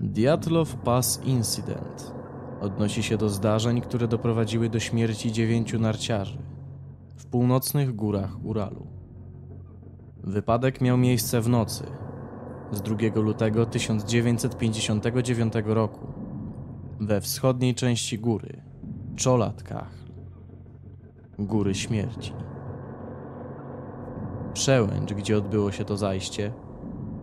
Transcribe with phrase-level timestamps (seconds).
[0.00, 2.14] Diatlow Pass Incident
[2.60, 6.38] odnosi się do zdarzeń, które doprowadziły do śmierci dziewięciu narciarzy
[7.16, 8.86] w północnych górach Uralu.
[10.24, 11.84] Wypadek miał miejsce w nocy
[12.72, 16.06] z 2 lutego 1959 roku
[17.00, 18.62] we wschodniej części góry
[19.16, 19.94] Czolatkach,
[21.38, 22.32] Góry Śmierci.
[24.52, 26.52] Przełęcz, gdzie odbyło się to zajście,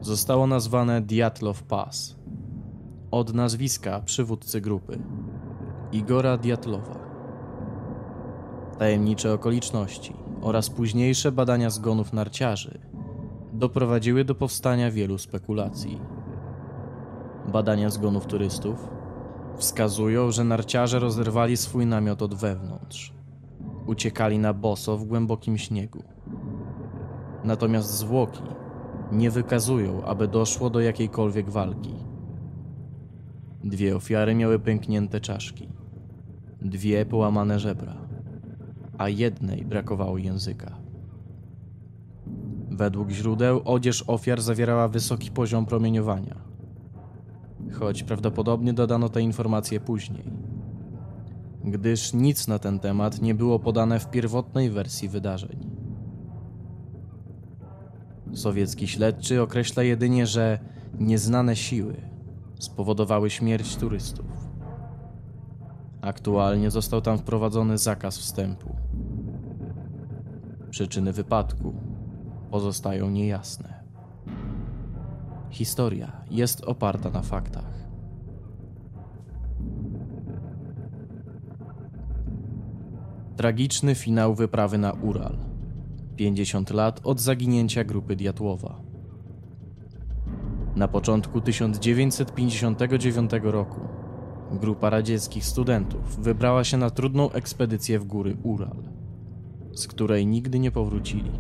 [0.02, 2.14] zostało nazwane Diatlow Pass
[3.12, 5.00] od nazwiska przywódcy grupy
[5.91, 7.00] Igora Diatlowa.
[8.78, 12.80] Tajemnicze okoliczności oraz późniejsze badania zgonów narciarzy
[13.54, 16.02] doprowadziły do powstania wielu spekulacji.
[17.48, 18.90] Badania zgonów turystów
[19.58, 23.14] wskazują, że narciarze rozerwali swój namiot od wewnątrz.
[23.88, 26.03] Uciekali na boso w głębokim śniegu.
[27.44, 28.44] Natomiast zwłoki
[29.12, 32.05] nie wykazują, aby doszło do jakiejkolwiek walki.
[33.66, 35.69] Dwie ofiary miały pęknięte czaszki,
[36.61, 37.95] dwie połamane żebra,
[38.97, 40.77] a jednej brakowało języka.
[42.69, 46.35] Według źródeł odzież ofiar zawierała wysoki poziom promieniowania,
[47.72, 50.23] choć prawdopodobnie dodano te informacje później,
[51.63, 55.69] gdyż nic na ten temat nie było podane w pierwotnej wersji wydarzeń.
[58.33, 60.59] Sowiecki śledczy określa jedynie, że
[61.00, 62.14] nieznane siły
[62.59, 64.25] spowodowały śmierć turystów.
[66.02, 68.75] Aktualnie został tam wprowadzony zakaz wstępu.
[70.70, 71.73] Przyczyny wypadku
[72.52, 73.84] pozostają niejasne.
[75.50, 77.75] Historia jest oparta na faktach.
[83.36, 85.38] Tragiczny finał wyprawy na Ural.
[86.16, 88.84] 50 lat od zaginięcia grupy Diatłowa.
[90.76, 93.81] Na początku 1959 roku
[94.52, 98.75] grupa radzieckich studentów wybrała się na trudną ekspedycję w góry Ural,
[99.74, 101.31] z której nigdy nie powrócili.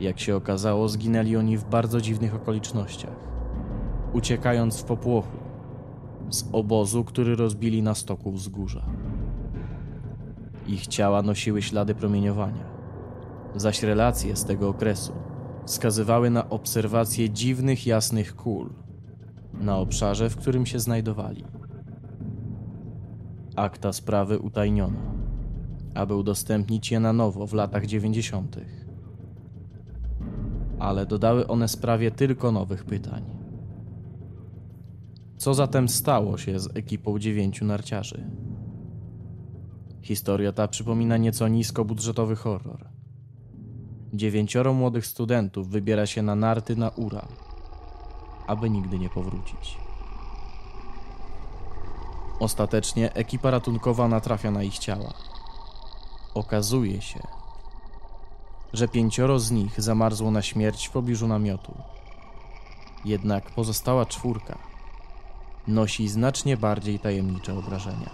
[0.00, 3.16] Jak się okazało, zginęli oni w bardzo dziwnych okolicznościach,
[4.12, 5.38] uciekając w popłochu
[6.30, 8.82] z obozu, który rozbili na stoku wzgórza.
[10.66, 12.64] Ich ciała nosiły ślady promieniowania,
[13.56, 15.12] zaś relacje z tego okresu
[15.66, 18.70] wskazywały na obserwację dziwnych jasnych kul
[19.60, 21.44] na obszarze, w którym się znajdowali.
[23.56, 24.98] Akta sprawy utajniono,
[25.94, 28.56] aby udostępnić je na nowo w latach 90.
[30.78, 33.24] Ale dodały one sprawie tylko nowych pytań.
[35.36, 38.30] Co zatem stało się z ekipą dziewięciu narciarzy?
[40.02, 42.91] Historia ta przypomina nieco niskobudżetowy horror
[44.12, 47.28] dziewięcioro młodych studentów wybiera się na narty na Ural,
[48.46, 49.76] aby nigdy nie powrócić.
[52.40, 55.14] Ostatecznie ekipa ratunkowa natrafia na ich ciała.
[56.34, 57.20] Okazuje się,
[58.72, 61.74] że pięcioro z nich zamarzło na śmierć w pobliżu namiotu.
[63.04, 64.72] Jednak pozostała czwórka
[65.66, 68.10] nosi znacznie bardziej tajemnicze obrażenia.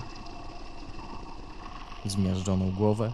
[2.05, 3.13] Zmiażdżoną głowę,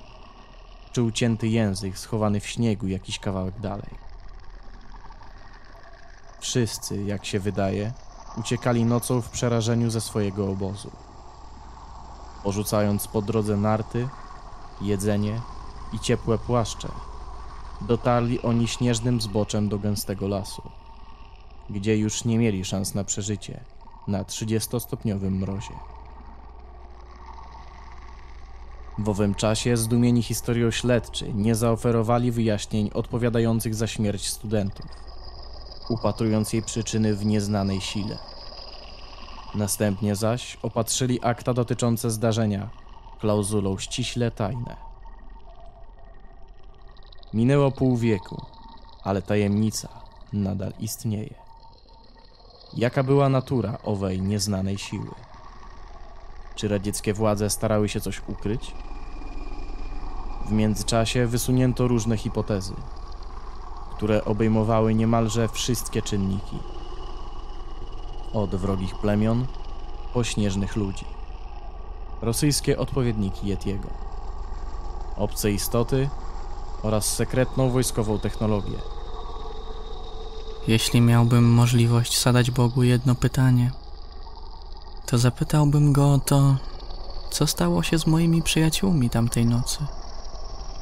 [0.94, 3.90] czy ucięty język schowany w śniegu jakiś kawałek dalej.
[6.40, 7.92] Wszyscy, jak się wydaje,
[8.36, 10.90] uciekali nocą w przerażeniu ze swojego obozu.
[12.42, 14.08] Porzucając po drodze narty,
[14.80, 15.40] jedzenie
[15.92, 16.88] i ciepłe płaszcze,
[17.80, 20.62] dotarli oni śnieżnym zboczem do gęstego lasu,
[21.70, 23.64] gdzie już nie mieli szans na przeżycie
[24.08, 25.93] na 30-stopniowym mrozie.
[28.98, 34.86] W owym czasie zdumieni historią śledczy nie zaoferowali wyjaśnień odpowiadających za śmierć studentów,
[35.88, 38.18] upatrując jej przyczyny w nieznanej sile.
[39.54, 42.70] Następnie zaś opatrzyli akta dotyczące zdarzenia
[43.20, 44.76] klauzulą ściśle tajne.
[47.32, 48.42] Minęło pół wieku,
[49.04, 49.88] ale tajemnica
[50.32, 51.34] nadal istnieje.
[52.76, 55.10] Jaka była natura owej nieznanej siły?
[56.54, 58.72] Czy radzieckie władze starały się coś ukryć?
[60.46, 62.74] W międzyczasie wysunięto różne hipotezy,
[63.96, 66.58] które obejmowały niemalże wszystkie czynniki.
[68.32, 69.46] Od wrogich plemion
[70.12, 71.04] po śnieżnych ludzi.
[72.22, 73.88] Rosyjskie odpowiedniki Yetiego.
[75.16, 76.08] Obce istoty
[76.82, 78.78] oraz sekretną wojskową technologię.
[80.68, 83.70] Jeśli miałbym możliwość zadać Bogu jedno pytanie–
[85.06, 86.56] to zapytałbym go o to,
[87.30, 89.78] co stało się z moimi przyjaciółmi tamtej nocy.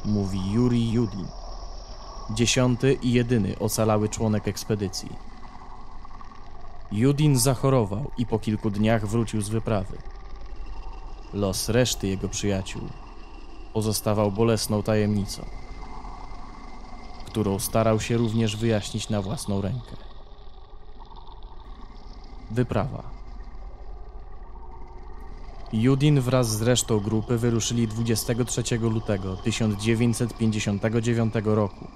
[0.05, 1.27] Mówi Yuri Yudin,
[2.35, 5.09] dziesiąty i jedyny ocalały członek ekspedycji.
[6.91, 9.97] Judin zachorował i po kilku dniach wrócił z wyprawy.
[11.33, 12.81] Los reszty jego przyjaciół
[13.73, 15.45] pozostawał bolesną tajemnicą,
[17.25, 19.95] którą starał się również wyjaśnić na własną rękę.
[22.51, 23.22] Wyprawa.
[25.73, 31.87] Judin wraz z resztą grupy wyruszyli 23 lutego 1959 roku,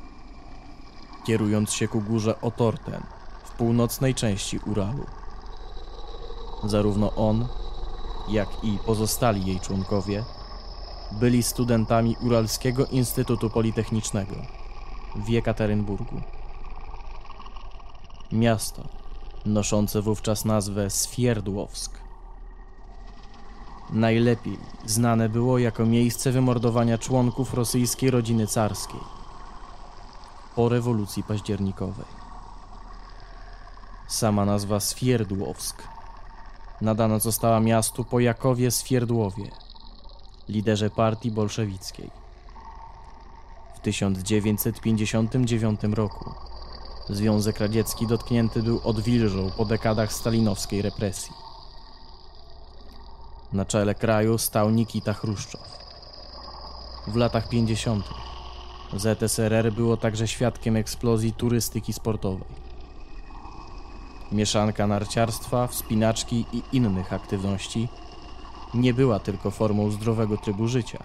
[1.25, 3.03] kierując się ku górze Otorten
[3.43, 5.05] w północnej części Uralu.
[6.63, 7.47] Zarówno on,
[8.29, 10.23] jak i pozostali jej członkowie
[11.11, 14.35] byli studentami Uralskiego Instytutu Politechnicznego
[15.15, 16.21] w Jekaterynburgu.
[18.31, 18.83] Miasto
[19.45, 22.06] noszące wówczas nazwę Swierdłowsk
[23.89, 28.99] najlepiej znane było jako miejsce wymordowania członków rosyjskiej rodziny carskiej
[30.55, 32.05] po rewolucji październikowej.
[34.07, 35.83] Sama nazwa Swierdłowsk
[36.81, 39.51] nadana została miastu po Jakowie Swierdłowie,
[40.49, 42.09] liderze partii bolszewickiej.
[43.75, 46.31] W 1959 roku
[47.09, 51.46] Związek Radziecki dotknięty był odwilżą po dekadach stalinowskiej represji.
[53.53, 55.61] Na czele kraju stał Nikita Chruszczow.
[57.07, 58.05] W latach 50.
[58.93, 62.47] ZSRR było także świadkiem eksplozji turystyki sportowej.
[64.31, 67.87] Mieszanka narciarstwa, wspinaczki i innych aktywności
[68.73, 71.03] nie była tylko formą zdrowego trybu życia,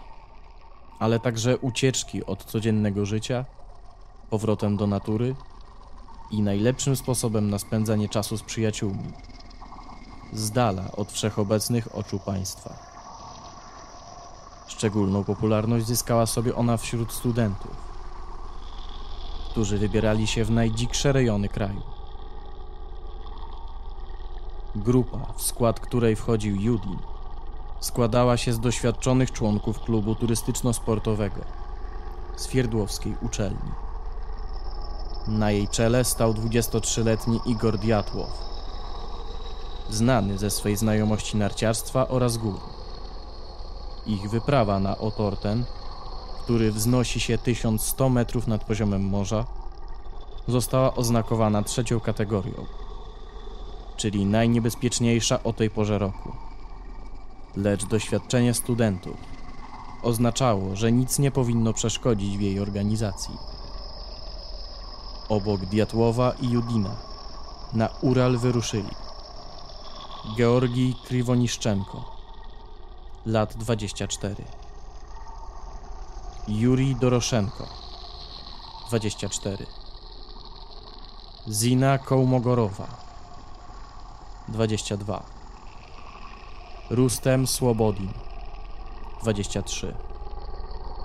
[0.99, 3.45] ale także ucieczki od codziennego życia,
[4.31, 5.35] powrotem do natury
[6.31, 9.13] i najlepszym sposobem na spędzanie czasu z przyjaciółmi,
[10.33, 12.75] z dala od wszechobecnych oczu państwa.
[14.67, 17.77] Szczególną popularność zyskała sobie ona wśród studentów,
[19.51, 21.83] którzy wybierali się w najdziksze rejony kraju.
[24.77, 26.99] Grupa, w skład której wchodził Judin,
[27.81, 31.41] składała się z doświadczonych członków klubu turystyczno-sportowego
[32.37, 33.73] Swierdłowskiej Uczelni.
[35.27, 38.52] Na jej czele stał 23-letni Igor Diatłow,
[39.93, 42.61] znany ze swej znajomości narciarstwa oraz gór.
[44.07, 45.65] Ich wyprawa na Otorten,
[46.45, 49.45] który wznosi się 1100 metrów nad poziomem morza,
[50.49, 52.67] została oznakowana trzecią kategorią,
[53.97, 56.33] czyli najniebezpieczniejsza o tej porze roku.
[57.57, 59.17] Lecz doświadczenie studentów
[60.03, 63.35] oznaczało, że nic nie powinno przeszkodzić w jej organizacji.
[65.29, 66.97] Obok Diatłowa i Judina
[67.73, 69.02] na Ural wyruszyli
[70.27, 72.05] Georgii Kriwoniszczenko,
[73.27, 74.45] lat 24.
[76.49, 77.67] Jurij Doroszenko,
[78.89, 79.67] 24.
[81.49, 82.87] Zina Kołmogorowa,
[84.49, 85.23] 22.
[86.91, 88.13] Rustem Słobodin,
[89.23, 89.95] 23.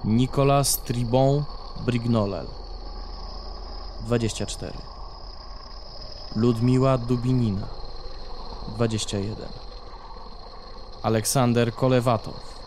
[0.04, 1.44] Nicolas Tribon
[1.86, 2.48] Brignolel,
[4.06, 4.78] 24.
[6.36, 7.77] Ludmiła Dubinina,
[8.76, 9.48] 21.
[11.04, 12.58] Aleksander Kolewatow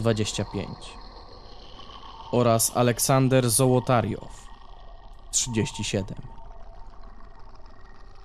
[0.00, 0.68] 25
[2.32, 4.46] oraz Aleksander Zołotariow
[5.30, 6.16] 37.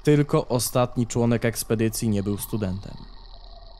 [0.04, 2.98] Tylko ostatni członek ekspedycji nie był studentem,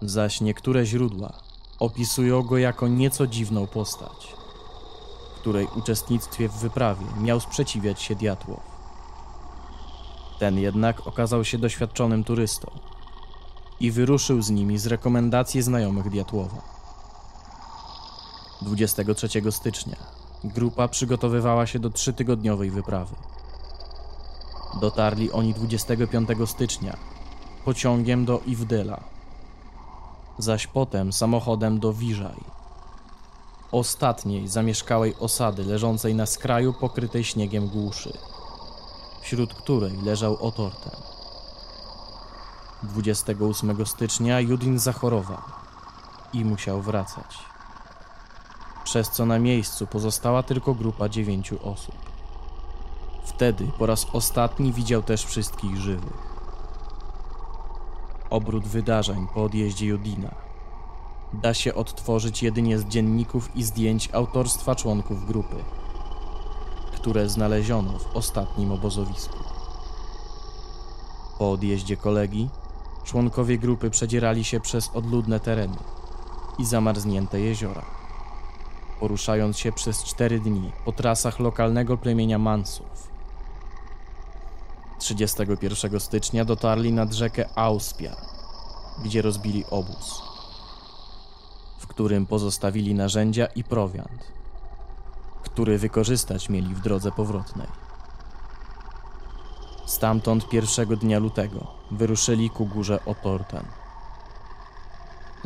[0.02, 1.34] zaś niektóre źródła
[1.80, 4.36] opisują go jako nieco dziwną postać,
[5.40, 8.60] której uczestnictwie w wyprawie miał sprzeciwiać się Diatłow.
[10.40, 12.72] Ten jednak okazał się doświadczonym turystą
[13.80, 16.62] i wyruszył z nimi z rekomendacji znajomych Diatłowa.
[18.62, 19.96] 23 stycznia
[20.44, 23.16] grupa przygotowywała się do trzytygodniowej wyprawy.
[24.82, 26.98] Dotarli oni 25 stycznia
[27.66, 29.04] pociągiem do Iwdela,
[30.38, 32.44] zaś potem samochodem do Wiżaj,
[33.72, 38.14] ostatniej zamieszkałej osady leżącej na skraju pokrytej śniegiem głuszy,
[39.22, 41.17] wśród której leżał Otorten.
[42.88, 45.42] 28 stycznia Judin zachorował
[46.34, 47.38] i musiał wracać.
[48.84, 51.96] Przez co na miejscu pozostała tylko grupa dziewięciu osób.
[53.26, 56.38] Wtedy po raz ostatni widział też wszystkich żywych.
[58.30, 60.48] Obrót wydarzeń po odjeździe Judina
[61.34, 65.56] da się odtworzyć jedynie z dzienników i zdjęć autorstwa członków grupy,
[66.96, 69.38] które znaleziono w ostatnim obozowisku.
[71.40, 72.50] Po odjeździe kolegi
[73.08, 75.78] Członkowie grupy przedzierali się przez odludne tereny
[76.60, 77.86] i zamarznięte jeziora,
[79.00, 83.08] poruszając się przez cztery dni po trasach lokalnego plemienia Mansów.
[85.00, 88.18] 31 stycznia dotarli nad rzekę Auspiar,
[89.04, 90.22] gdzie rozbili obóz,
[91.80, 94.32] w którym pozostawili narzędzia i prowiant,
[95.44, 97.87] który wykorzystać mieli w drodze powrotnej.
[99.88, 103.66] Stamtąd pierwszego dnia lutego wyruszyli ku górze Otorten.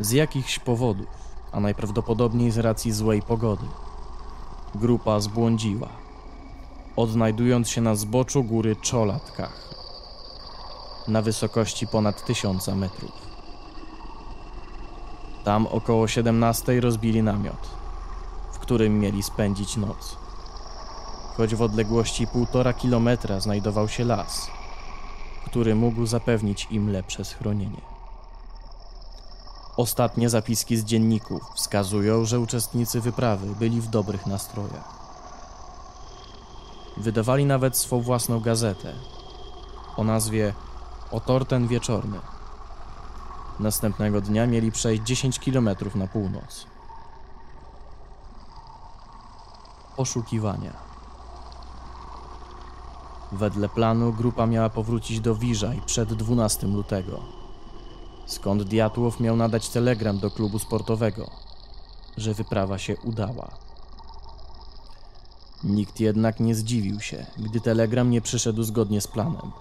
[0.00, 1.06] Z jakichś powodów,
[1.52, 3.66] a najprawdopodobniej z racji złej pogody,
[4.74, 5.88] grupa zbłądziła,
[6.96, 9.74] odnajdując się na zboczu góry Czolatkach,
[11.08, 13.12] na wysokości ponad tysiąca metrów.
[15.44, 17.70] Tam około 17 rozbili namiot,
[18.52, 20.21] w którym mieli spędzić noc.
[21.36, 24.50] Choć w odległości półtora kilometra znajdował się las,
[25.46, 27.80] który mógł zapewnić im lepsze schronienie.
[29.76, 35.02] Ostatnie zapiski z dzienników wskazują, że uczestnicy wyprawy byli w dobrych nastrojach.
[36.96, 38.92] Wydawali nawet swą własną gazetę
[39.96, 40.54] o nazwie
[41.10, 42.20] Otorten Wieczorny.
[43.60, 46.66] Następnego dnia mieli przejść 10 km na północ.
[49.96, 50.91] Poszukiwania.
[53.32, 57.20] Wedle planu grupa miała powrócić do Wiżaj przed 12 lutego,
[58.26, 61.30] skąd Diatłow miał nadać telegram do klubu sportowego,
[62.16, 63.48] że wyprawa się udała.
[65.64, 69.52] Nikt jednak nie zdziwił się, gdy telegram nie przyszedł zgodnie z planem.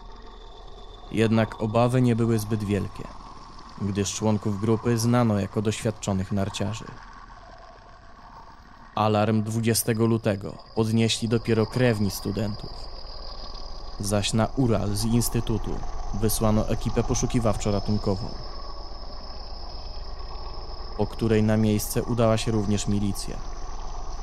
[1.11, 3.03] Jednak obawy nie były zbyt wielkie,
[3.81, 6.85] gdyż członków grupy znano jako doświadczonych narciarzy.
[8.95, 12.91] Alarm 20 lutego podnieśli dopiero krewni studentów.
[14.05, 15.71] Zaś na Ural z instytutu
[16.13, 18.25] wysłano ekipę poszukiwawczo-ratunkową,
[20.97, 23.35] po której na miejsce udała się również milicja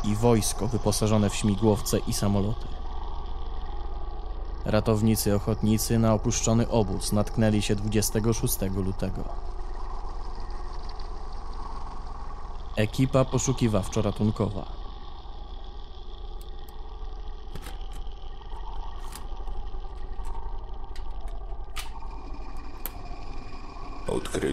[0.05, 2.67] i wojsko wyposażone w śmigłowce i samoloty.
[4.65, 9.25] Ratownicy ochotnicy na opuszczony obóz natknęli się 26 lutego.
[12.77, 14.78] Ekipa poszukiwawczo-ratunkowa.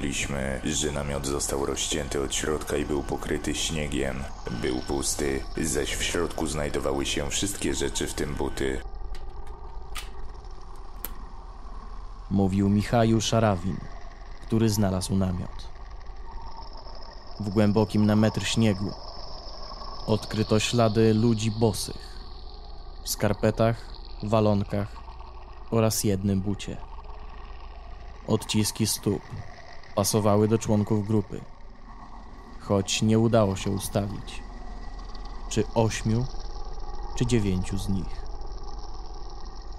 [0.05, 4.23] Odkryliśmy, że namiot został rozcięty od środka i był pokryty śniegiem.
[4.61, 8.81] Był pusty, zaś w środku znajdowały się wszystkie rzeczy, w tym buty.
[12.29, 13.77] Mówił Michał Szarawin,
[14.47, 15.67] który znalazł namiot.
[17.39, 18.91] W głębokim na metr śniegu
[20.07, 22.19] odkryto ślady ludzi bosych
[23.03, 23.75] w skarpetach,
[24.23, 24.87] walonkach
[25.71, 26.77] oraz jednym bucie.
[28.27, 29.21] Odciski stóp
[29.95, 31.41] pasowały do członków grupy,
[32.59, 34.43] choć nie udało się ustalić,
[35.49, 36.25] czy ośmiu,
[37.15, 38.25] czy dziewięciu z nich.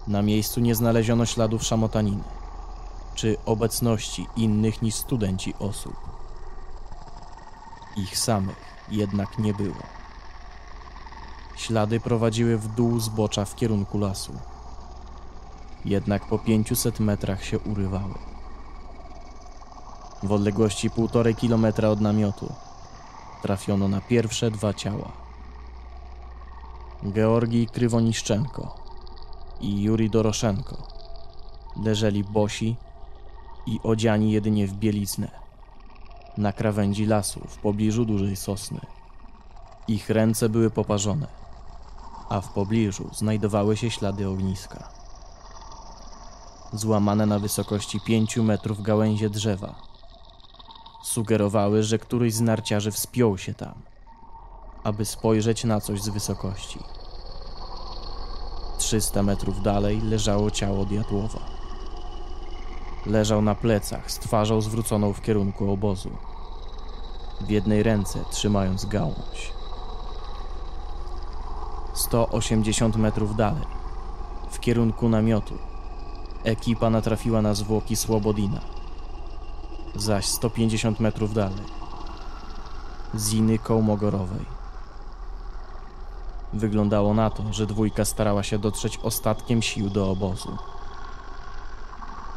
[0.07, 2.25] Na miejscu nie znaleziono śladów szamotaniny,
[3.15, 5.97] czy obecności innych niż studenci osób.
[7.97, 8.57] Ich samych
[8.89, 9.83] jednak nie było.
[11.57, 14.33] Ślady prowadziły w dół zbocza w kierunku lasu.
[15.85, 18.36] Jednak po 500 metrach się urywały.
[20.23, 22.53] W odległości półtorej kilometra od namiotu
[23.43, 25.13] trafiono na pierwsze dwa ciała.
[27.05, 28.75] Georgij Krywoniszczenko
[29.61, 30.77] i Juri Doroszenko
[31.85, 32.77] leżeli bosi
[33.67, 35.29] i odziani jedynie w bieliznę
[36.37, 38.81] na krawędzi lasu w pobliżu dużej sosny.
[39.89, 41.27] Ich ręce były poparzone,
[42.29, 44.89] a w pobliżu znajdowały się ślady ogniska.
[46.73, 49.86] Złamane na wysokości pięciu metrów gałęzie drzewa
[51.07, 53.75] sugerowały, że któryś z narciarzy wspiął się tam,
[54.85, 56.79] aby spojrzeć na coś z wysokości.
[58.79, 61.41] 300 metrów dalej leżało ciało Diatłowa.
[63.07, 66.11] Leżał na plecach, z twarzą zwróconą w kierunku obozu.
[67.41, 69.53] W jednej ręce trzymając gałąź.
[71.95, 73.67] 180 metrów dalej,
[74.51, 75.55] w kierunku namiotu,
[76.45, 78.76] ekipa natrafiła na zwłoki Słobodina.
[79.99, 81.65] Zaś 150 metrów dalej,
[83.19, 84.47] Ziny Kołmogorowej.
[86.53, 90.57] Wyglądało na to, że dwójka starała się dotrzeć ostatkiem sił do obozu.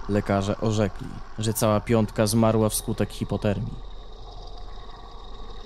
[0.10, 1.08] Lekarze orzekli,
[1.40, 3.76] że cała piątka zmarła wskutek hipotermii.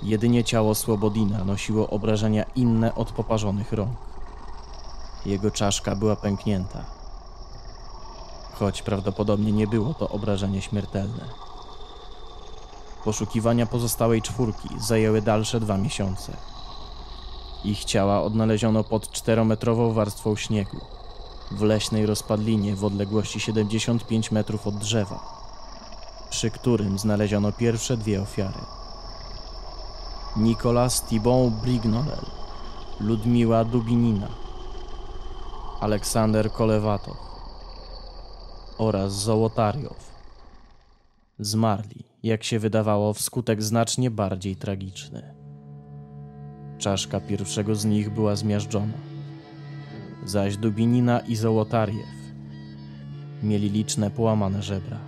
[0.04, 3.98] Jedynie ciało Słobodina nosiło obrażenia inne od poparzonych rąk.
[5.26, 6.86] Jego czaszka była pęknięta,
[8.54, 11.53] choć prawdopodobnie nie było to obrażenie śmiertelne.
[13.04, 16.38] Poszukiwania pozostałej czwórki zajęły dalsze dwa miesiące.
[17.64, 20.78] Ich ciała odnaleziono pod czterometrową warstwą śniegu,
[21.52, 25.20] w leśnej rozpadlinie w odległości 75 metrów od drzewa,
[26.30, 28.60] przy którym znaleziono pierwsze dwie ofiary.
[30.38, 32.26] Nicolas Thibon Brignolel,
[33.00, 34.28] Ludmiła Dubinina,
[35.80, 37.18] Aleksander Kolewatow
[38.78, 39.98] oraz Zołotariow
[41.40, 45.34] zmarli, jak się wydawało, wskutek znacznie bardziej tragiczny.
[46.78, 48.98] Czaszka pierwszego z nich była zmiażdżona,
[50.26, 52.24] zaś Dubinina i Zołotariew
[53.44, 55.00] mieli liczne połamane żebra.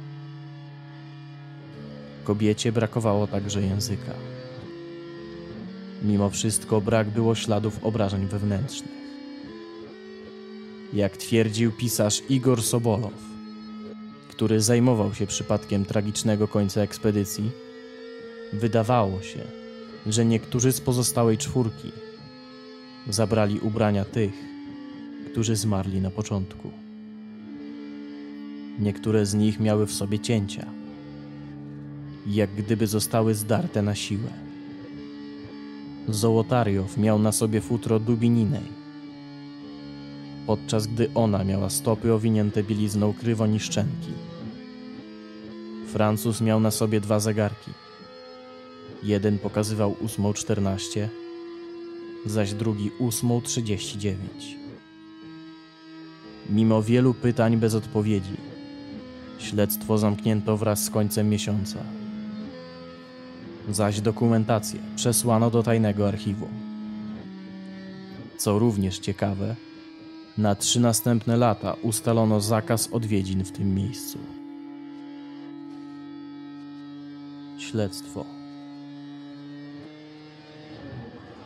[2.24, 4.12] Kobiecie brakowało także języka.
[6.04, 8.96] Mimo wszystko brak było śladów obrażeń wewnętrznych.
[10.94, 13.35] Jak twierdził pisarz Igor Sobolow,
[14.36, 17.52] który zajmował się przypadkiem tragicznego końca ekspedycji,
[18.54, 19.40] wydawało się,
[20.08, 21.92] że niektórzy z pozostałej czwórki
[23.10, 24.34] zabrali ubrania tych,
[25.32, 26.72] którzy zmarli na początku.
[28.80, 30.66] Niektóre z nich miały w sobie cięcia,
[32.28, 34.30] jak gdyby zostały zdarte na siłę.
[36.08, 38.85] Zołotariow miał na sobie futro dubininej,
[40.48, 44.12] podczas gdy ona miała stopy owinięte bielizną krywoniszczenki.
[45.88, 47.72] Francuz miał na sobie dwa zegarki.
[49.04, 51.08] Jeden pokazywał 8.14,
[52.26, 54.16] zaś drugi 8.39.
[56.50, 58.38] Mimo wielu pytań bez odpowiedzi,
[59.40, 61.80] śledztwo zamknięto wraz z końcem miesiąca.
[63.70, 66.50] Zaś dokumentację przesłano do tajnego archiwum.
[68.38, 69.56] Co również ciekawe,
[70.38, 74.20] na trzy następne lata ustalono zakaz odwiedzin w tym miejscu.
[77.58, 78.26] Śledztwo.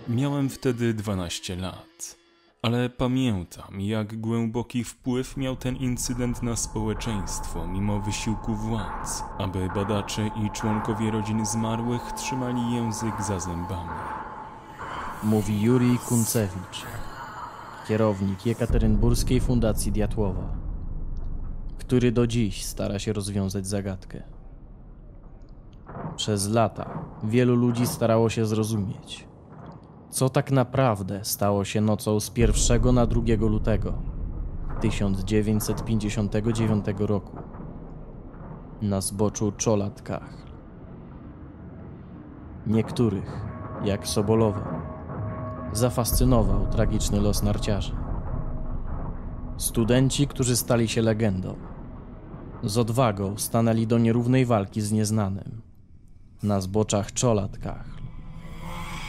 [0.08, 2.16] Miałem wtedy 12 lat,
[2.62, 10.28] ale pamiętam, jak głęboki wpływ miał ten incydent na społeczeństwo, mimo wysiłku władz, aby badacze
[10.28, 14.00] i członkowie rodzin zmarłych trzymali język za zębami.
[15.24, 16.86] Mówi Jurij Kuncewicz,
[17.90, 20.58] kierownik Jekaterynburskiej Fundacji Diatłowa,
[21.78, 24.24] który do dziś stara się rozwiązać zagadkę.
[26.16, 29.28] Przez lata wielu ludzi starało się zrozumieć,
[30.10, 33.94] co tak naprawdę stało się nocą z 1 na 2 lutego
[34.82, 37.38] 1959 roku
[38.82, 40.34] na zboczu Czolatkach.
[42.68, 43.46] Niektórych,
[43.84, 44.79] jak Sobolowa,
[45.74, 47.96] zafascynował tragiczny los narciarzy.
[49.58, 51.56] Studenci, którzy stali się legendą,
[52.64, 55.62] z odwagą stanęli do nierównej walki z nieznanym
[56.44, 57.86] na zboczach Czolatkach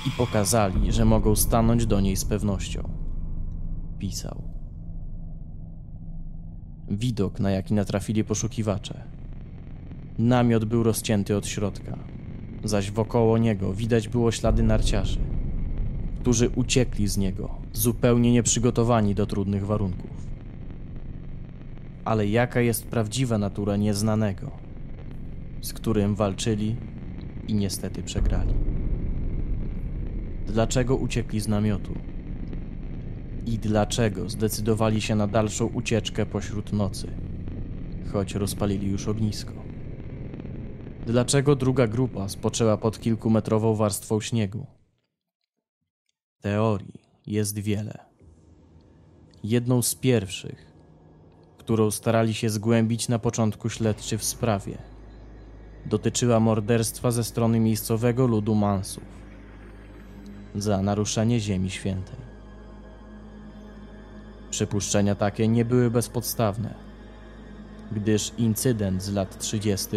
[0.06, 2.90] i pokazali, że mogą stanąć do niej z pewnością.
[3.98, 4.42] Pisał.
[6.88, 9.02] Widok, na jaki natrafili poszukiwacze.
[10.18, 11.98] Namiot był rozcięty od środka,
[12.64, 15.20] zaś wokoło niego widać było ślady narciarzy,
[16.20, 20.10] którzy uciekli z niego, zupełnie nieprzygotowani do trudnych warunków.
[22.04, 24.50] Ale jaka jest prawdziwa natura nieznanego,
[25.60, 26.76] z którym walczyli
[27.48, 28.54] i niestety przegrali?
[30.50, 31.94] dlaczego uciekli z namiotu
[33.46, 37.08] i dlaczego zdecydowali się na dalszą ucieczkę pośród nocy,
[38.12, 39.52] choć rozpalili już ognisko.
[41.06, 44.66] Dlaczego druga grupa spoczęła pod kilkumetrową warstwą śniegu?
[46.40, 47.98] Teorii jest wiele.
[49.44, 50.72] Jedną z pierwszych,
[51.58, 54.78] którą starali się zgłębić na początku śledczy w sprawie,
[55.86, 59.04] dotyczyła morderstwa ze strony miejscowego ludu Mansów
[60.54, 62.18] za naruszenie Ziemi Świętej.
[64.50, 66.74] Przypuszczenia takie nie były bezpodstawne,
[67.92, 69.88] gdyż incydent z lat 30.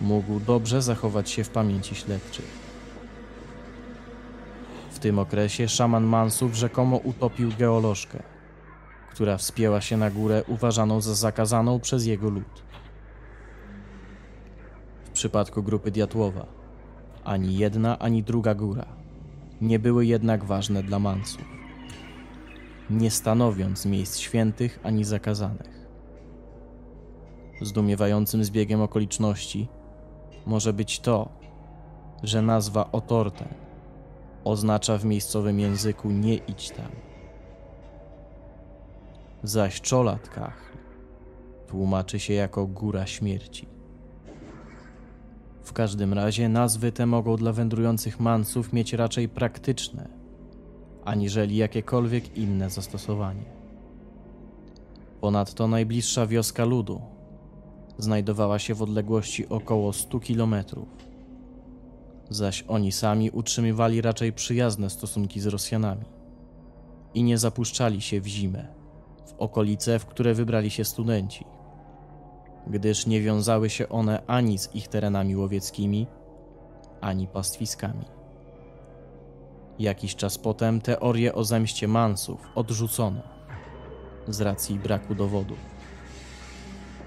[0.00, 2.65] mógł dobrze zachować się w pamięci śledczych.
[4.96, 8.22] W tym okresie szaman Mansów rzekomo utopił geolożkę,
[9.10, 12.62] która wspięła się na górę uważaną za zakazaną przez jego lud.
[15.04, 16.46] W przypadku grupy Diatłowa
[17.24, 18.86] ani jedna, ani druga góra
[19.60, 21.44] nie były jednak ważne dla Mansów,
[22.90, 25.86] nie stanowiąc miejsc świętych ani zakazanych.
[27.62, 29.68] Zdumiewającym zbiegiem okoliczności
[30.46, 31.28] może być to,
[32.22, 33.65] że nazwa Otorten
[34.46, 36.90] oznacza w miejscowym języku nie idź tam.
[39.42, 40.72] Zaś Czolatkach
[41.66, 43.68] tłumaczy się jako Góra Śmierci.
[45.62, 50.08] W każdym razie nazwy te mogą dla wędrujących mansów mieć raczej praktyczne,
[51.04, 53.44] aniżeli jakiekolwiek inne zastosowanie.
[55.20, 57.00] Ponadto najbliższa wioska ludu
[57.98, 60.88] znajdowała się w odległości około 100 kilometrów,
[62.30, 66.04] zaś oni sami utrzymywali raczej przyjazne stosunki z Rosjanami
[67.14, 68.68] i nie zapuszczali się w zimę
[69.26, 71.44] w okolice, w które wybrali się studenci,
[72.66, 76.06] gdyż nie wiązały się one ani z ich terenami łowieckimi,
[77.00, 78.04] ani pastwiskami.
[79.78, 83.20] Jakiś czas potem teorię o zemście Mansów odrzucono
[84.28, 85.58] z racji braku dowodów.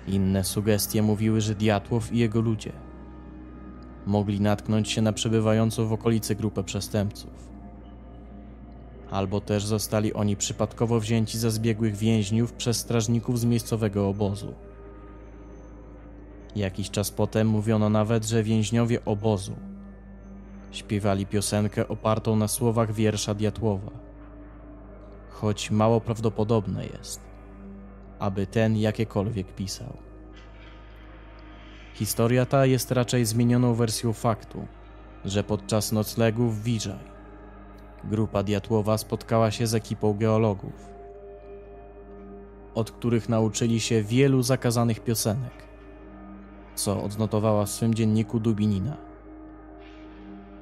[0.07, 2.88] Inne sugestie mówiły, że Diatłow i jego ludzie
[4.09, 7.49] mogli natknąć się na przebywającą w okolicy grupę przestępców.
[9.11, 14.53] Albo też zostali oni przypadkowo wzięci za zbiegłych więźniów przez strażników z miejscowego obozu.
[16.55, 19.55] Jakiś czas potem mówiono nawet, że więźniowie obozu
[20.71, 23.91] śpiewali piosenkę opartą na słowach wiersza Diatłowa.
[25.29, 27.21] Choć mało prawdopodobne jest,
[28.19, 30.08] aby ten jakiekolwiek pisał.
[31.99, 34.67] Historia ta jest raczej zmienioną wersją faktu,
[35.25, 36.99] że podczas noclegu w Wiżaj
[38.03, 40.89] grupa Diatłowa spotkała się z ekipą geologów,
[42.75, 45.53] od których nauczyli się wielu zakazanych piosenek,
[46.75, 48.97] co odnotowała w swym dzienniku Dubinina.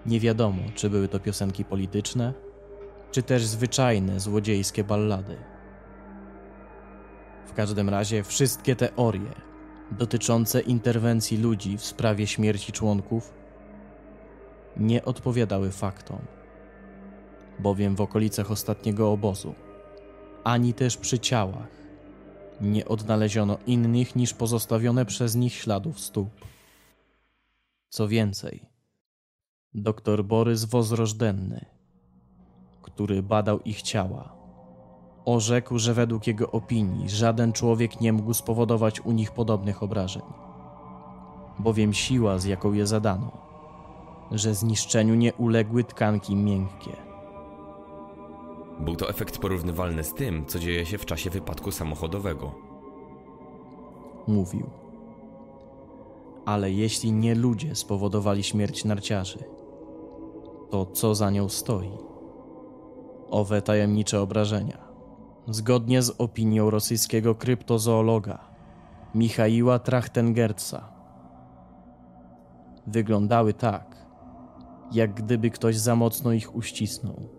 [0.06, 2.34] Nie wiadomo, czy były to piosenki polityczne,
[3.12, 5.38] czy też zwyczajne złodziejskie ballady.
[7.46, 9.48] W każdym razie wszystkie teorie
[9.92, 13.34] dotyczące interwencji ludzi w sprawie śmierci członków
[14.78, 16.20] nie odpowiadały faktom,
[17.60, 19.56] bowiem w okolicach ostatniego obozu,
[20.44, 21.78] ani też przy ciałach
[22.62, 26.30] nie odnaleziono innych niż pozostawione przez nich śladów stóp.
[27.90, 28.66] Co więcej,
[29.74, 31.66] dr Borys Wozrożdenny,
[32.82, 34.37] który badał ich ciała,
[35.28, 40.24] orzekł, że według jego opinii żaden człowiek nie mógł spowodować u nich podobnych obrażeń,
[41.60, 43.32] bowiem siła, z jaką je zadano,
[44.32, 46.92] że zniszczeniu nie uległy tkanki miękkie.
[48.80, 52.52] Był to efekt porównywalny z tym, co dzieje się w czasie wypadku samochodowego.
[54.28, 54.70] Mówił.
[56.46, 59.40] Ale jeśli nie ludzie spowodowali śmierć narciarzy,
[60.70, 61.92] to co za nią stoi?
[63.30, 64.87] Owe tajemnicze obrażenia
[65.50, 68.40] zgodnie z opinią rosyjskiego kryptozoologa
[69.16, 70.90] Michaiła Trachtengerca.
[72.88, 74.06] Wyglądały tak,
[74.92, 77.30] jak gdyby ktoś za mocno ich uścisnął.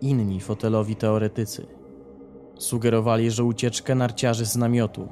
[0.00, 1.66] Inni fotelowi teoretycy
[2.58, 5.08] sugerowali, że ucieczkę narciarzy z namiotu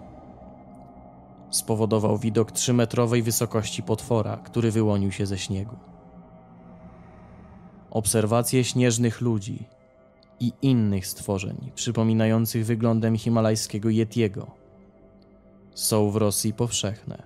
[1.51, 5.77] spowodował widok trzymetrowej wysokości potwora, który wyłonił się ze śniegu.
[7.91, 9.78] Obserwacje śnieżnych ludzi
[10.41, 14.51] i innych stworzeń przypominających wyglądem himalajskiego Yetiego
[15.75, 17.23] są w Rosji powszechne.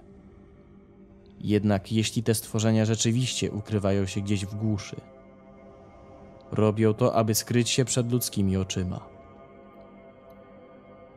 [1.40, 4.96] Jednak jeśli te stworzenia rzeczywiście ukrywają się gdzieś w głuszy,
[6.52, 9.00] robią to, aby skryć się przed ludzkimi oczyma.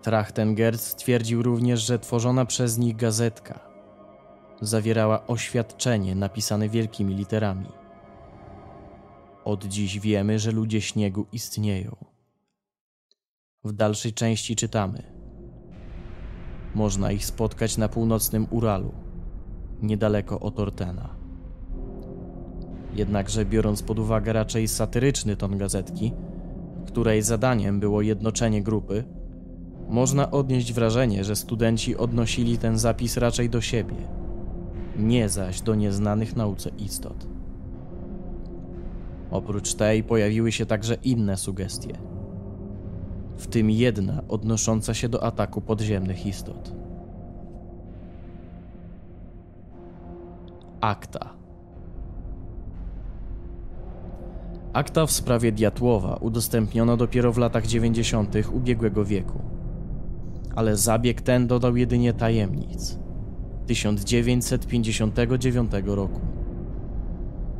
[0.01, 3.60] Trachtengerz stwierdził również, że tworzona przez nich gazetka
[4.62, 7.67] zawierała oświadczenie napisane wielkimi literami–
[9.45, 11.95] od dziś wiemy, że ludzie śniegu istnieją.
[13.63, 15.03] W dalszej części czytamy:
[16.75, 18.93] Można ich spotkać na północnym Uralu,
[19.81, 21.15] niedaleko od Ortena.
[22.93, 26.13] Jednakże, biorąc pod uwagę raczej satyryczny ton gazetki,
[26.88, 29.03] której zadaniem było jednoczenie grupy,
[29.89, 33.95] można odnieść wrażenie, że studenci odnosili ten zapis raczej do siebie,
[34.97, 37.35] nie zaś do nieznanych nauce istot.
[39.31, 41.97] Oprócz tej pojawiły się także inne sugestie,
[43.38, 46.73] w tym jedna odnosząca się do ataku podziemnych istot.
[50.81, 51.29] Akta.
[54.73, 58.35] Akta w sprawie Diatłowa udostępniono dopiero w latach 90.
[58.53, 59.39] ubiegłego wieku.
[60.55, 62.99] Ale zabieg ten dodał jedynie tajemnic.
[63.67, 66.35] 1959 roku.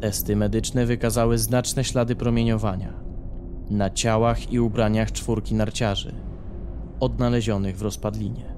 [0.02, 2.94] Testy medyczne wykazały znaczne ślady promieniowania
[3.70, 6.14] na ciałach i ubraniach czwórki narciarzy,
[7.00, 8.56] odnalezionych w rozpadlinie.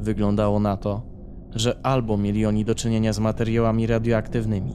[0.00, 1.02] Wyglądało na to,
[1.54, 4.74] że albo mieli oni do czynienia z materiałami radioaktywnymi,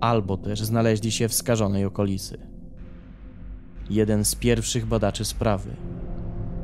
[0.00, 2.38] albo też znaleźli się w skażonej okolicy.
[3.90, 5.70] Jeden z pierwszych badaczy sprawy,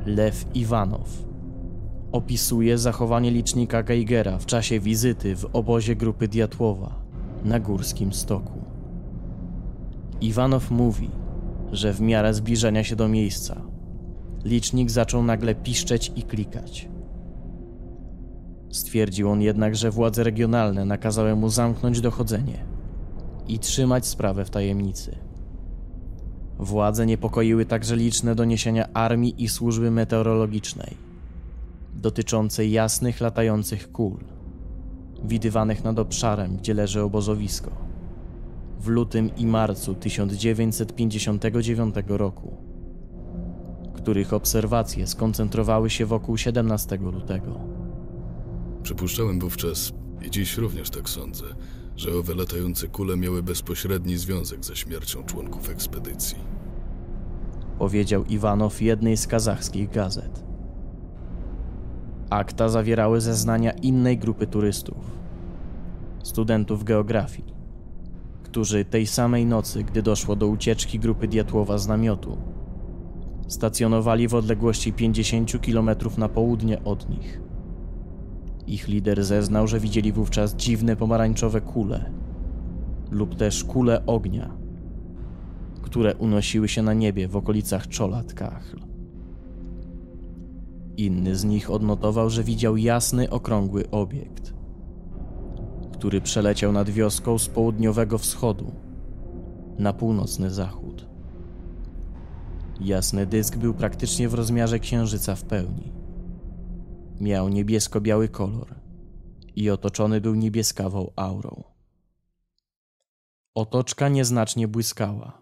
[0.05, 1.23] Lew Iwanow,
[2.11, 6.95] opisuje zachowanie licznika Geigera w czasie wizyty w obozie grupy Diatłowa
[7.45, 8.53] na Górskim Stoku.
[10.21, 11.09] Iwanow mówi,
[11.71, 13.61] że w miarę zbliżenia się do miejsca
[14.47, 16.89] licznik zaczął nagle piszczeć i klikać.
[18.69, 22.65] Stwierdził on jednak, że władze regionalne nakazały mu zamknąć dochodzenie
[23.47, 25.15] i trzymać sprawę w tajemnicy.
[26.59, 31.06] Władze niepokoiły także liczne doniesienia armii i służby meteorologicznej
[31.97, 34.17] dotyczące jasnych latających kul,
[35.23, 37.71] widywanych nad obszarem, gdzie leży obozowisko.
[38.79, 42.57] W lutym i marcu 1959 roku,
[43.93, 47.59] których obserwacje skoncentrowały się wokół 17 lutego.
[48.83, 51.45] Przypuszczałem wówczas, i dziś również tak sądzę,
[51.95, 56.37] że owe latające kule miały bezpośredni związek ze śmiercią członków ekspedycji.
[57.79, 60.46] Powiedział Iwanow w jednej z kazachskich gazet.
[62.29, 65.17] Akta zawierały zeznania innej grupy turystów,
[66.23, 67.53] studentów geografii,
[68.43, 72.37] którzy tej samej nocy, gdy doszło do ucieczki grupy Diatłowa z namiotu,
[73.47, 77.41] stacjonowali w odległości 50 km na południe od nich.
[78.67, 82.11] Ich lider zeznał, że widzieli wówczas dziwne pomarańczowe kule
[83.11, 84.51] lub też kule ognia,
[85.81, 88.86] które unosiły się na niebie w okolicach Czolat Kachl.
[90.97, 94.53] Inny z nich odnotował, że widział jasny, okrągły obiekt,
[95.93, 98.71] który przeleciał nad wioską z południowego wschodu
[99.79, 101.07] na północny zachód.
[102.81, 105.91] Jasny dysk był praktycznie w rozmiarze księżyca w pełni.
[107.21, 108.75] Miał niebiesko-biały kolor
[109.55, 111.63] i otoczony był niebieskawą aurą.
[113.55, 115.41] Otoczka nieznacznie błyskała,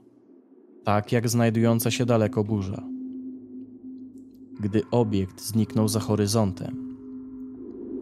[0.83, 2.94] tak jak znajdująca się daleko burza.
[4.59, 6.97] Gdy obiekt zniknął za horyzontem,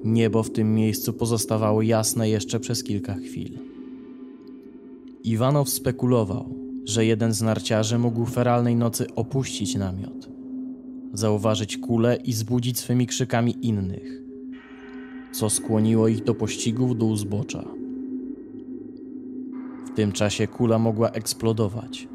[0.03, 3.59] niebo w tym miejscu pozostawało jasne jeszcze przez kilka chwil.
[5.23, 10.29] Iwanow spekulował, że jeden z narciarzy mógł feralnej nocy opuścić namiot,
[11.13, 14.21] zauważyć kulę i zbudzić swymi krzykami innych,
[15.31, 17.63] co skłoniło ich do pościgów do uzbocza.
[19.85, 22.07] W tym czasie kula mogła eksplodować,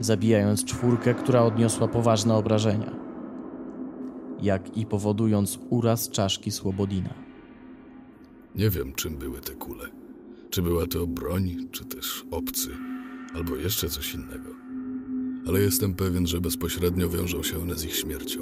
[0.00, 3.09] zabijając czwórkę, która odniosła poważne obrażenia
[4.42, 7.14] jak i powodując uraz czaszki Słobodina.
[8.54, 9.84] Nie wiem, czym były te kule.
[10.50, 12.68] Czy była to broń, czy też obcy,
[13.34, 14.50] albo jeszcze coś innego.
[15.48, 18.40] Ale jestem pewien, że bezpośrednio wiążą się one z ich śmiercią.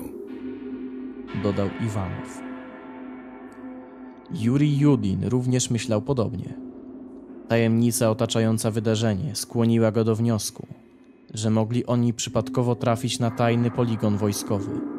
[1.43, 2.43] Dodał Iwanow.
[4.41, 6.55] Juri Judin również myślał podobnie.
[7.49, 10.67] Tajemnica otaczająca wydarzenie skłoniła go do wniosku,
[11.35, 14.98] że mogli oni przypadkowo trafić na tajny poligon wojskowy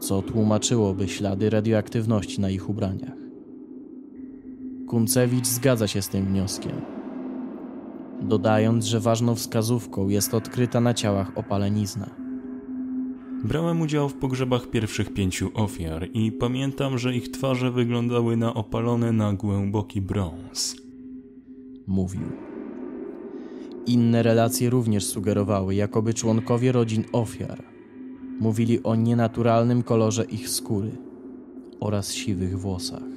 [0.00, 3.16] co tłumaczyłoby ślady radioaktywności na ich ubraniach.
[4.88, 6.72] Kuncewicz zgadza się z tym wnioskiem,
[8.22, 12.10] dodając, że ważną wskazówką jest odkryta na ciałach opalenizna.
[13.44, 19.12] Brałem udział w pogrzebach pierwszych pięciu ofiar i pamiętam, że ich twarze wyglądały na opalone
[19.12, 20.76] na głęboki brąz.
[21.86, 22.28] Mówił.
[23.86, 27.75] Inne relacje również sugerowały, jakoby członkowie rodzin ofiar
[28.40, 30.90] Mówili o nienaturalnym kolorze ich skóry
[31.80, 33.16] oraz siwych włosach.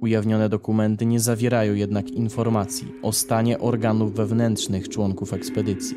[0.00, 5.96] Ujawnione dokumenty nie zawierają jednak informacji o stanie organów wewnętrznych członków ekspedycji.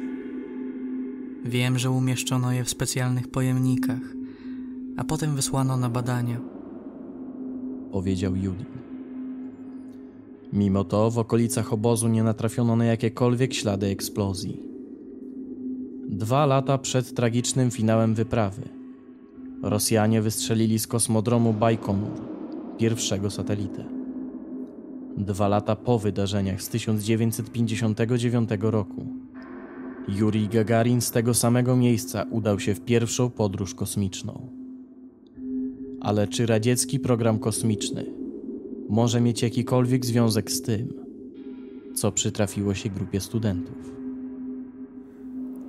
[1.45, 4.01] Wiem, że umieszczono je w specjalnych pojemnikach,
[4.97, 6.39] a potem wysłano na badania.
[7.91, 8.65] Powiedział Judin.
[10.53, 14.74] Mimo to w okolicach obozu nie natrafiono na jakiekolwiek ślady eksplozji.
[16.09, 18.61] Dwa lata przed tragicznym finałem wyprawy
[19.61, 22.21] Rosjanie wystrzelili z kosmodromu Bajkonur
[22.77, 23.85] pierwszego satelitę.
[25.17, 29.05] Dwa lata po wydarzeniach z 1959 roku
[30.07, 34.49] Jurij Gagarin z tego samego miejsca udał się w pierwszą podróż kosmiczną.
[36.01, 38.05] Ale czy radziecki program kosmiczny
[38.89, 40.93] może mieć jakikolwiek związek z tym,
[41.95, 43.94] co przytrafiło się grupie studentów?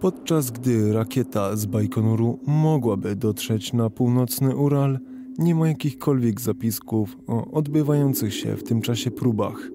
[0.01, 4.99] Podczas gdy rakieta z Bajkonuru mogłaby dotrzeć na północny Ural,
[5.39, 9.71] nie ma jakichkolwiek zapisków o odbywających się w tym czasie próbach.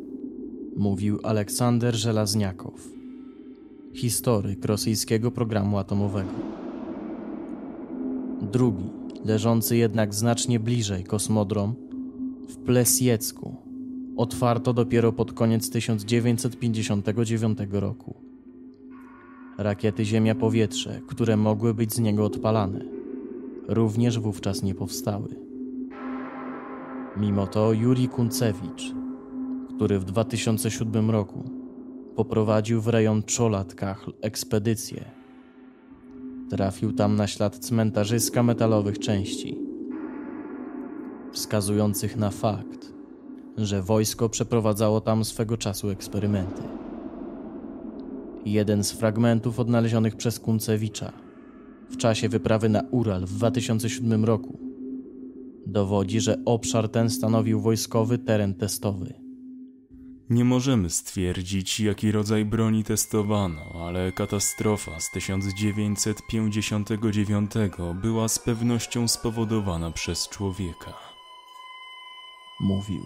[0.77, 2.89] Mówił Aleksander Żelazniakow,
[3.93, 6.31] historyk rosyjskiego programu atomowego.
[8.41, 8.89] Drugi,
[9.25, 11.75] leżący jednak znacznie bliżej kosmodrom,
[12.49, 13.55] w Plesiecku,
[14.17, 18.30] otwarto dopiero pod koniec 1959 roku
[19.63, 22.85] Rakiety Ziemia-Powietrze, które mogły być z niego odpalane,
[23.67, 25.35] również wówczas nie powstały.
[27.17, 28.93] Mimo to Juri Kuncewicz,
[29.75, 31.43] który w 2007 roku
[32.15, 35.05] poprowadził w rejon Czolat Kachl ekspedycję,
[36.49, 39.57] trafił tam na ślad cmentarzyska metalowych części,
[41.31, 42.93] wskazujących na fakt,
[43.57, 46.80] że wojsko przeprowadzało tam swego czasu eksperymenty.
[48.45, 51.11] Jeden z fragmentów odnalezionych przez Kuncewicza
[51.89, 54.71] w czasie wyprawy na Ural w 2007 roku
[55.67, 59.13] dowodzi, że obszar ten stanowił wojskowy teren testowy.
[60.29, 67.51] Nie możemy stwierdzić, jaki rodzaj broni testowano, ale katastrofa z 1959
[68.01, 70.93] była z pewnością spowodowana przez człowieka.
[72.59, 73.01] Mówił.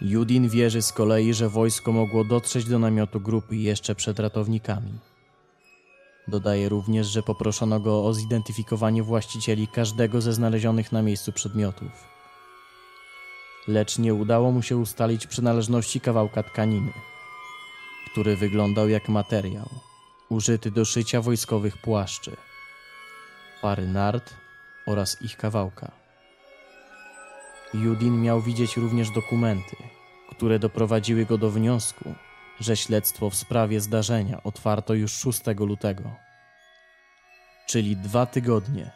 [0.00, 4.98] Judin wierzy z kolei, że wojsko mogło dotrzeć do namiotu grupy jeszcze przed ratownikami.
[6.28, 11.90] Dodaje również, że poproszono go o zidentyfikowanie właścicieli każdego ze znalezionych na miejscu przedmiotów.
[13.68, 16.92] Lecz nie udało mu się ustalić przynależności kawałka tkaniny,
[18.10, 19.68] który wyglądał jak materiał
[20.28, 22.36] użyty do szycia wojskowych płaszczy,
[23.62, 24.34] pary nart
[24.86, 25.90] oraz ich kawałka.
[27.74, 29.76] Judin miał widzieć również dokumenty,
[30.30, 32.14] które doprowadziły go do wniosku,
[32.60, 36.10] że śledztwo w sprawie zdarzenia otwarto już 6 lutego,
[37.66, 38.90] czyli dwa tygodnie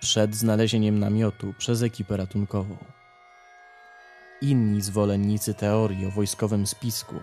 [0.00, 2.76] przed znalezieniem namiotu przez ekipę ratunkową.
[4.42, 7.14] Inni zwolennicy teorii o wojskowym spisku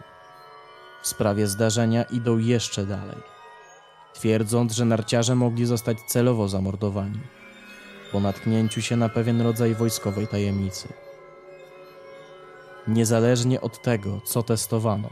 [1.03, 3.17] w sprawie zdarzenia idą jeszcze dalej,
[4.13, 7.19] twierdząc, że narciarze mogli zostać celowo zamordowani
[8.13, 10.93] po natknięciu się na pewien rodzaj wojskowej tajemnicy.
[12.87, 15.09] Niezależnie od tego, co testowano,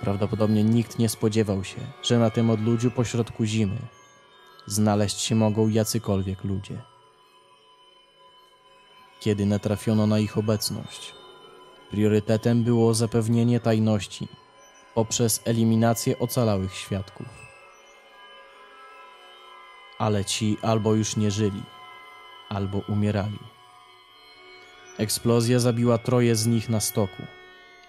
[0.00, 3.76] prawdopodobnie nikt nie spodziewał się, że na tym odludziu pośrodku zimy
[4.66, 6.82] znaleźć się mogą jacykolwiek ludzie.
[9.20, 11.14] Kiedy natrafiono na ich obecność,
[11.90, 14.28] priorytetem było zapewnienie tajności
[14.94, 17.26] poprzez eliminację ocalałych świadków.
[19.98, 21.62] Ale ci albo już nie żyli,
[22.48, 23.38] albo umierali.
[24.98, 27.22] Eksplozja zabiła troje z nich na stoku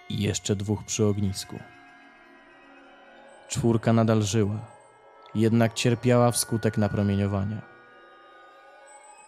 [0.10, 1.60] i jeszcze dwóch przy ognisku.
[3.50, 4.60] Czwórka nadal żyła,
[5.36, 7.62] jednak cierpiała wskutek napromieniowania.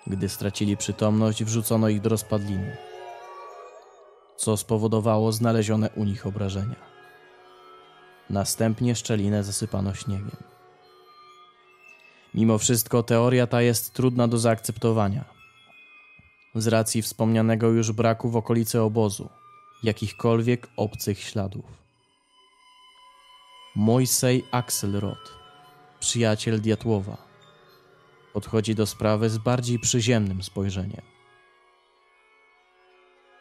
[0.08, 2.78] Gdy stracili przytomność, wrzucono ich do rozpadliny,
[4.38, 6.76] co spowodowało znalezione u nich obrażenia.
[8.30, 10.57] Następnie szczelinę zasypano śniegiem.
[12.38, 15.26] Mimo wszystko teoria ta jest trudna do zaakceptowania.
[16.56, 19.30] Z racji wspomnianego już braku w okolicy obozu
[19.84, 21.66] jakichkolwiek obcych śladów.
[23.76, 25.38] Mojsej Axelrod,
[26.00, 27.18] przyjaciel Diatłowa,
[28.34, 31.02] podchodzi do sprawy z bardziej przyziemnym spojrzeniem.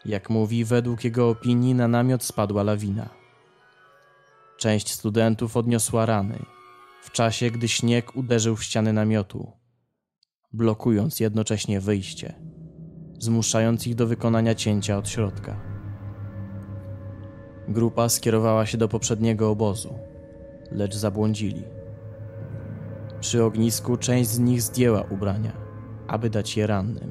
[0.05, 3.09] Jak mówi, według jego opinii na namiot spadła lawina.
[4.57, 6.56] Część studentów odniosła rany
[7.03, 9.53] w czasie, gdy śnieg uderzył w ściany namiotu,
[10.53, 12.35] blokując jednocześnie wyjście,
[13.19, 15.61] zmuszając ich do wykonania cięcia od środka.
[17.69, 19.99] Grupa skierowała się do poprzedniego obozu,
[20.73, 21.65] lecz zabłądzili.
[23.21, 25.53] Przy ognisku część z nich zdjęła ubrania,
[26.09, 27.11] aby dać je rannym.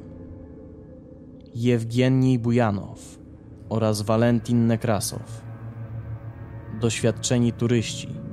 [1.54, 3.18] Jewgienij Bujanow
[3.68, 5.42] oraz Walentin Nekrasow,
[6.80, 8.25] doświadczeni turyści,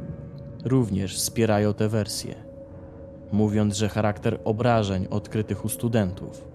[0.65, 2.35] również wspierają tę wersję,
[3.31, 6.53] mówiąc, że charakter obrażeń odkrytych u studentów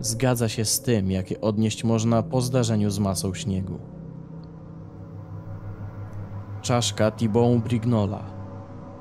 [0.00, 3.78] zgadza się z tym, jakie odnieść można po zdarzeniu z masą śniegu.
[6.62, 8.24] Czaszka Tibon Brignola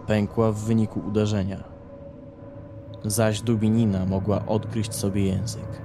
[0.07, 1.63] pękła w wyniku uderzenia,
[3.05, 5.81] zaś Dubinina mogła odgryźć sobie język.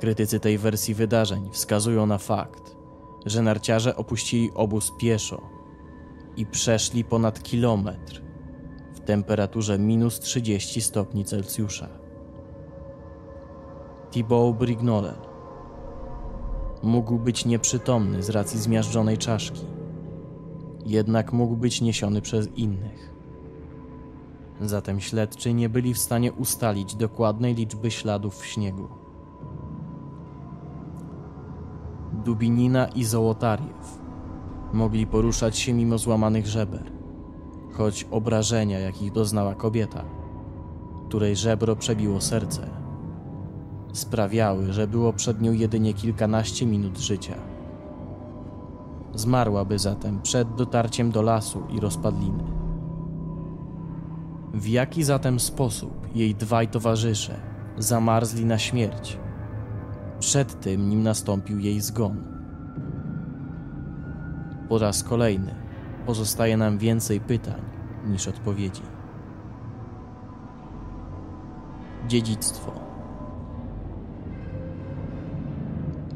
[0.00, 2.76] Krytycy tej wersji wydarzeń wskazują na fakt,
[3.26, 5.57] że narciarze opuścili obóz pieszo
[6.38, 8.22] i przeszli ponad kilometr
[8.94, 11.88] w temperaturze minus 30 stopni Celsjusza.
[14.10, 15.14] Thibaut Brignolel
[16.82, 19.66] mógł być nieprzytomny z racji zmiażdżonej czaszki,
[20.86, 23.14] jednak mógł być niesiony przez innych.
[24.60, 28.88] Zatem śledczy nie byli w stanie ustalić dokładnej liczby śladów w śniegu.
[32.24, 33.97] Dubinina i Zołotariew
[34.72, 36.92] mogli poruszać się mimo złamanych żeber,
[37.72, 40.04] choć obrażenia, jakich doznała kobieta,
[41.08, 42.70] której żebro przebiło serce,
[43.92, 47.34] sprawiały, że było przed nią jedynie kilkanaście minut życia.
[49.14, 52.44] Zmarłaby zatem przed dotarciem do lasu i rozpadliny.
[54.54, 57.40] W jaki zatem sposób jej dwaj towarzysze
[57.78, 59.18] zamarzli na śmierć,
[60.18, 62.37] przed tym nim nastąpił jej zgon?
[64.68, 65.54] Po raz kolejny
[66.06, 67.60] pozostaje nam więcej pytań
[68.06, 68.82] niż odpowiedzi.
[72.08, 72.72] Dziedzictwo.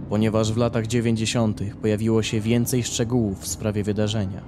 [0.09, 1.61] Ponieważ w latach 90.
[1.83, 4.43] pojawiło się więcej szczegółów w sprawie wydarzenia,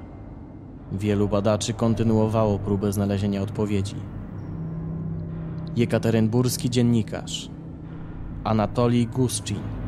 [0.93, 3.97] wielu badaczy kontynuowało próbę znalezienia odpowiedzi.
[5.77, 7.51] Jekaterynburski dziennikarz
[8.45, 9.84] Anatolij Guszczyn,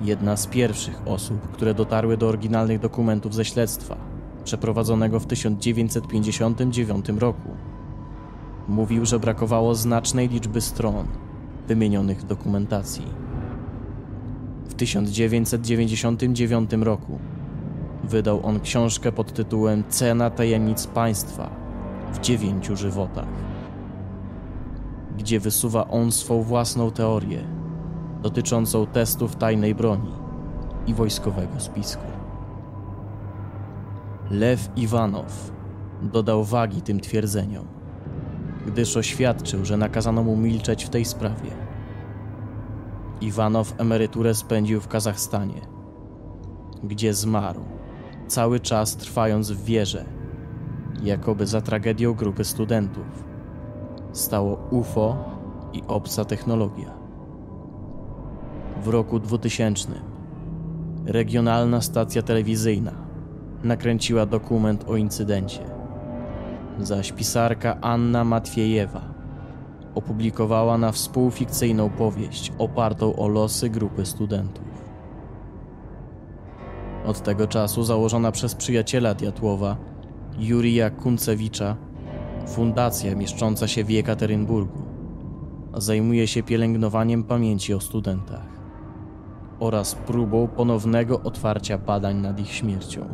[0.00, 3.96] jedna z pierwszych osób, które dotarły do oryginalnych dokumentów ze śledztwa
[4.44, 7.48] przeprowadzonego w 1959 roku,
[8.68, 11.06] mówił, że brakowało znacznej liczby stron
[11.68, 13.06] wymienionych w dokumentacji.
[14.68, 17.18] W 1999 roku
[18.04, 21.50] wydał on książkę pod tytułem Cena tajemnic państwa
[22.12, 23.28] w dziewięciu żywotach,
[25.18, 27.57] gdzie wysuwa on swą własną teorię
[28.22, 30.12] dotyczącą testów tajnej broni
[30.86, 32.06] i wojskowego spisku.
[34.30, 35.52] Lew Iwanow
[36.02, 37.66] dodał wagi tym twierdzeniom,
[38.66, 41.50] gdyż oświadczył, że nakazano mu milczeć w tej sprawie.
[43.20, 45.60] Iwanow emeryturę spędził w Kazachstanie,
[46.84, 47.60] gdzie zmarł,
[48.28, 50.04] cały czas trwając w wierze,
[51.02, 53.24] jakoby za tragedią grupy studentów
[54.12, 55.16] stało UFO
[55.72, 56.97] i obca technologia.
[58.82, 59.88] W roku 2000
[61.06, 62.92] regionalna stacja telewizyjna
[63.64, 65.60] nakręciła dokument o incydencie,
[66.80, 69.00] zaś pisarka Anna Matwiejewa
[69.94, 74.64] opublikowała na współfikcyjną powieść opartą o losy grupy studentów.
[77.06, 79.76] Od tego czasu założona przez przyjaciela Diatłowa,
[80.38, 81.76] Jurija Kuncewicza,
[82.46, 84.82] fundacja mieszcząca się w Jekaterynburgu
[85.76, 88.57] zajmuje się pielęgnowaniem pamięci o studentach
[89.60, 93.08] oraz próbą ponownego otwarcia badań nad ich śmiercią.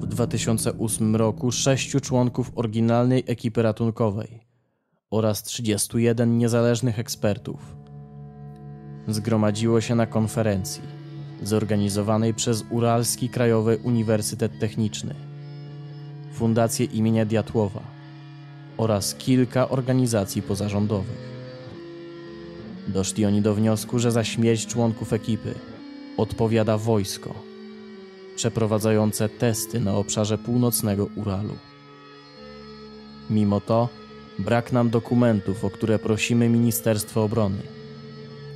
[0.00, 4.40] W 2008 roku sześciu członków oryginalnej ekipy ratunkowej
[5.10, 7.76] oraz 31 niezależnych ekspertów
[9.08, 10.82] zgromadziło się na konferencji
[11.42, 15.14] zorganizowanej przez Uralski Krajowy Uniwersytet Techniczny,
[16.32, 17.80] Fundację imienia Diatłowa
[18.76, 21.31] oraz kilka organizacji pozarządowych.
[22.88, 25.54] Doszli oni do wniosku, że za śmierć członków ekipy
[26.16, 27.34] odpowiada wojsko,
[28.36, 31.56] przeprowadzające testy na obszarze północnego Uralu.
[33.30, 33.88] Mimo to
[34.38, 37.62] brak nam dokumentów, o które prosimy Ministerstwo Obrony,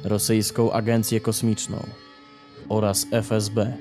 [0.05, 1.87] rosyjską Agencję Kosmiczną
[2.69, 3.77] oraz FSB,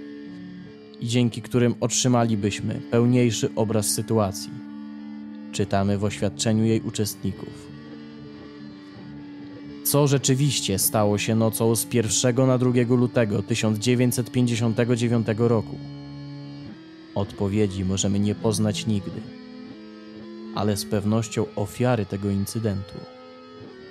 [1.01, 4.49] i dzięki którym otrzymalibyśmy pełniejszy obraz sytuacji.
[5.51, 7.64] Czytamy w oświadczeniu jej uczestników.
[9.95, 15.77] Co rzeczywiście stało się nocą z 1 na 2 lutego 1959 roku?
[17.15, 19.21] Odpowiedzi możemy nie poznać nigdy,
[20.55, 22.93] ale z pewnością ofiary tego incydentu,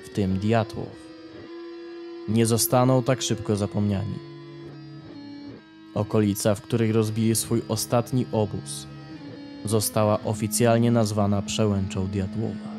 [0.05, 0.89] w tym Diatłow,
[2.29, 4.19] nie zostaną tak szybko zapomniani.
[5.95, 8.87] Okolica, w której rozbili swój ostatni obóz,
[9.65, 12.74] została oficjalnie nazwana przełęczą Diatłowa.